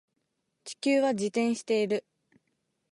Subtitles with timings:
[0.63, 2.03] 地球は自転している